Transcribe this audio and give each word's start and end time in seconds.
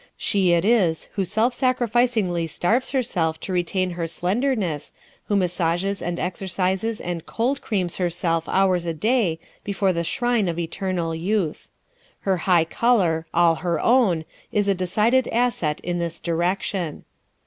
She 0.17 0.51
it 0.53 0.65
is 0.65 1.09
who 1.13 1.23
self 1.23 1.53
sacrificingly 1.53 2.47
starves 2.49 2.89
herself 2.89 3.39
to 3.41 3.53
retain 3.53 3.91
her 3.91 4.07
slenderness, 4.07 4.95
who 5.25 5.35
massages 5.35 6.01
and 6.01 6.17
exercises 6.19 6.99
and 6.99 7.27
"cold 7.27 7.61
creams" 7.61 7.97
herself 7.97 8.49
hours 8.49 8.87
a 8.87 8.95
day 8.95 9.39
before 9.63 9.93
the 9.93 10.03
shrine 10.03 10.47
of 10.47 10.57
Eternal 10.57 11.13
Youth. 11.13 11.69
Her 12.21 12.37
high 12.49 12.65
color, 12.65 13.27
"all 13.31 13.57
her 13.57 13.79
own," 13.79 14.25
is 14.51 14.67
a 14.67 14.73
decided 14.73 15.27
asset 15.27 15.79
in 15.81 15.99
this 15.99 16.19
direction. 16.19 17.05